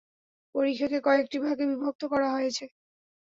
[0.55, 2.65] পরিখাকে কয়েকটি ভাগে বিভক্ত করা হয়েছে।